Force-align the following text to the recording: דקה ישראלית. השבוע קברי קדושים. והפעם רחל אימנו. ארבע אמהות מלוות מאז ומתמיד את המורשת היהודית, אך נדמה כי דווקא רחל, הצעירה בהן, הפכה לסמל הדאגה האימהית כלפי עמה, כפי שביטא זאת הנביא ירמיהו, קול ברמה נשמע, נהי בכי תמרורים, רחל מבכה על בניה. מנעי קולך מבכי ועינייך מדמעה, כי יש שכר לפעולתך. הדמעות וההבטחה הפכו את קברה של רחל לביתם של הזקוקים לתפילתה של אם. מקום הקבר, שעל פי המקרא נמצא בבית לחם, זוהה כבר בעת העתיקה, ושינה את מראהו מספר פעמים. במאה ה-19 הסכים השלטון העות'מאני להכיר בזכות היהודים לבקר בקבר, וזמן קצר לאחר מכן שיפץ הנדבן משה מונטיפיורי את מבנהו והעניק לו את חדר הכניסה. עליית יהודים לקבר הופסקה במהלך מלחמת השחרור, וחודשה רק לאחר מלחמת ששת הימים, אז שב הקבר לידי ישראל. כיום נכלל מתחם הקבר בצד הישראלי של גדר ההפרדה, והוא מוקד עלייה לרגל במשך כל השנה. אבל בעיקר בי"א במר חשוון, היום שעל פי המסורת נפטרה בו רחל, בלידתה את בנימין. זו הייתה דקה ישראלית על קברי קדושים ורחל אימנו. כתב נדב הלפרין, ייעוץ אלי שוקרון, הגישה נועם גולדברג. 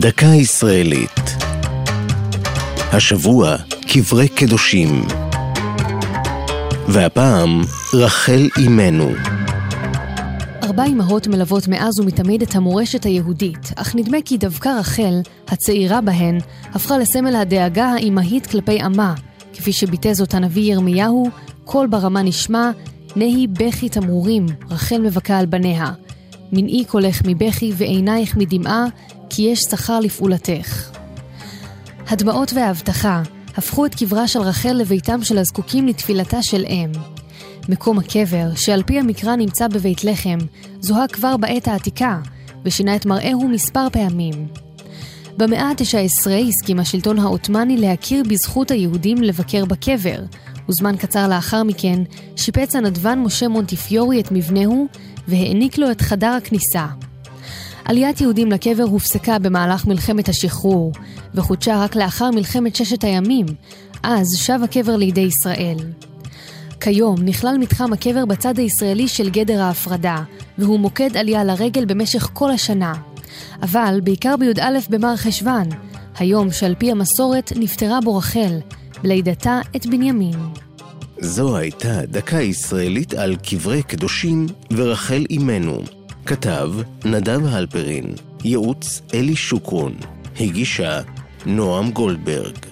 דקה 0.00 0.26
ישראלית. 0.26 1.20
השבוע 2.92 3.56
קברי 3.88 4.28
קדושים. 4.28 5.04
והפעם 6.88 7.62
רחל 7.94 8.48
אימנו. 8.58 9.08
ארבע 10.62 10.84
אמהות 10.84 11.26
מלוות 11.26 11.68
מאז 11.68 12.00
ומתמיד 12.00 12.42
את 12.42 12.54
המורשת 12.54 13.04
היהודית, 13.04 13.72
אך 13.76 13.96
נדמה 13.96 14.18
כי 14.24 14.38
דווקא 14.38 14.68
רחל, 14.68 15.20
הצעירה 15.48 16.00
בהן, 16.00 16.38
הפכה 16.74 16.98
לסמל 16.98 17.36
הדאגה 17.36 17.86
האימהית 17.86 18.46
כלפי 18.46 18.80
עמה, 18.80 19.14
כפי 19.52 19.72
שביטא 19.72 20.12
זאת 20.12 20.34
הנביא 20.34 20.72
ירמיהו, 20.72 21.30
קול 21.64 21.86
ברמה 21.86 22.22
נשמע, 22.22 22.70
נהי 23.16 23.46
בכי 23.46 23.88
תמרורים, 23.88 24.46
רחל 24.70 25.00
מבכה 25.00 25.38
על 25.38 25.46
בניה. 25.46 25.92
מנעי 26.52 26.84
קולך 26.84 27.22
מבכי 27.24 27.72
ועינייך 27.76 28.36
מדמעה, 28.36 28.84
כי 29.30 29.42
יש 29.42 29.60
שכר 29.70 30.00
לפעולתך. 30.00 30.90
הדמעות 32.08 32.52
וההבטחה 32.52 33.22
הפכו 33.56 33.86
את 33.86 33.94
קברה 33.94 34.28
של 34.28 34.40
רחל 34.40 34.72
לביתם 34.72 35.24
של 35.24 35.38
הזקוקים 35.38 35.86
לתפילתה 35.86 36.42
של 36.42 36.64
אם. 36.64 36.92
מקום 37.68 37.98
הקבר, 37.98 38.54
שעל 38.54 38.82
פי 38.82 38.98
המקרא 38.98 39.36
נמצא 39.36 39.68
בבית 39.68 40.04
לחם, 40.04 40.38
זוהה 40.80 41.08
כבר 41.08 41.36
בעת 41.36 41.68
העתיקה, 41.68 42.18
ושינה 42.64 42.96
את 42.96 43.06
מראהו 43.06 43.48
מספר 43.48 43.86
פעמים. 43.92 44.48
במאה 45.36 45.68
ה-19 45.68 46.30
הסכים 46.48 46.80
השלטון 46.80 47.18
העות'מאני 47.18 47.76
להכיר 47.76 48.22
בזכות 48.28 48.70
היהודים 48.70 49.22
לבקר 49.22 49.64
בקבר, 49.64 50.18
וזמן 50.68 50.96
קצר 50.96 51.28
לאחר 51.28 51.62
מכן 51.62 52.02
שיפץ 52.36 52.76
הנדבן 52.76 53.18
משה 53.18 53.48
מונטיפיורי 53.48 54.20
את 54.20 54.28
מבנהו 54.32 54.88
והעניק 55.30 55.78
לו 55.78 55.90
את 55.90 56.00
חדר 56.00 56.26
הכניסה. 56.26 56.86
עליית 57.84 58.20
יהודים 58.20 58.52
לקבר 58.52 58.82
הופסקה 58.82 59.38
במהלך 59.38 59.86
מלחמת 59.86 60.28
השחרור, 60.28 60.92
וחודשה 61.34 61.84
רק 61.84 61.96
לאחר 61.96 62.30
מלחמת 62.30 62.76
ששת 62.76 63.04
הימים, 63.04 63.46
אז 64.02 64.26
שב 64.36 64.60
הקבר 64.64 64.96
לידי 64.96 65.20
ישראל. 65.20 65.76
כיום 66.80 67.22
נכלל 67.22 67.58
מתחם 67.58 67.92
הקבר 67.92 68.24
בצד 68.24 68.58
הישראלי 68.58 69.08
של 69.08 69.30
גדר 69.30 69.60
ההפרדה, 69.62 70.22
והוא 70.58 70.80
מוקד 70.80 71.16
עלייה 71.16 71.44
לרגל 71.44 71.84
במשך 71.84 72.30
כל 72.32 72.50
השנה. 72.50 72.94
אבל 73.62 74.00
בעיקר 74.04 74.36
בי"א 74.36 74.78
במר 74.90 75.16
חשוון, 75.16 75.68
היום 76.18 76.52
שעל 76.52 76.74
פי 76.74 76.90
המסורת 76.90 77.52
נפטרה 77.56 78.00
בו 78.00 78.16
רחל, 78.16 78.58
בלידתה 79.02 79.60
את 79.76 79.86
בנימין. 79.86 80.38
זו 81.22 81.56
הייתה 81.56 82.06
דקה 82.06 82.40
ישראלית 82.40 83.14
על 83.14 83.36
קברי 83.36 83.82
קדושים 83.82 84.46
ורחל 84.76 85.24
אימנו. 85.30 85.82
כתב 86.26 86.70
נדב 87.04 87.46
הלפרין, 87.46 88.14
ייעוץ 88.44 89.02
אלי 89.14 89.36
שוקרון, 89.36 89.96
הגישה 90.40 91.00
נועם 91.46 91.90
גולדברג. 91.90 92.69